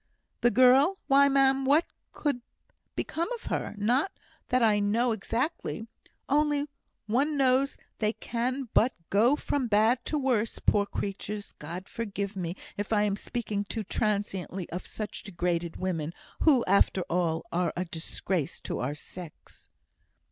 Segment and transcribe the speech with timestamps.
[0.39, 0.97] "The girl?
[1.05, 2.41] Why, ma'am, what could
[2.95, 3.75] become of her?
[3.77, 4.11] Not
[4.47, 5.85] that I know exactly
[6.27, 6.65] only
[7.05, 11.51] one knows they can but go from bad to worse, poor creatures!
[11.59, 17.01] God forgive me, if I am speaking too transiently of such degraded women, who, after
[17.03, 19.69] all, are a disgrace to our sex."